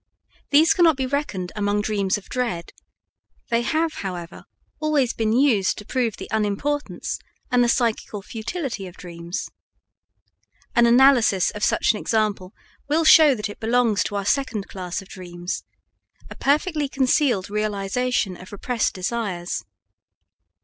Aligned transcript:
These 0.49 0.73
cannot 0.73 0.97
be 0.97 1.05
reckoned 1.05 1.51
among 1.55 1.81
dreams 1.83 2.17
of 2.17 2.27
dread; 2.27 2.71
they 3.49 3.61
have, 3.61 3.93
however, 4.01 4.45
always 4.79 5.13
been 5.13 5.31
used 5.31 5.77
to 5.77 5.85
prove 5.85 6.17
the 6.17 6.27
unimportance 6.31 7.19
and 7.51 7.63
the 7.63 7.69
psychical 7.69 8.23
futility 8.23 8.87
of 8.87 8.97
dreams. 8.97 9.47
An 10.75 10.87
analysis 10.87 11.51
of 11.51 11.63
such 11.63 11.91
an 11.91 11.99
example 11.99 12.51
will 12.89 13.03
show 13.05 13.35
that 13.35 13.47
it 13.47 13.59
belongs 13.59 14.03
to 14.05 14.15
our 14.15 14.25
second 14.25 14.67
class 14.67 15.03
of 15.03 15.07
dreams 15.07 15.63
a 16.31 16.35
perfectly 16.35 16.89
concealed 16.89 17.51
realization 17.51 18.35
of 18.35 18.51
repressed 18.51 18.95
desires. 18.95 19.63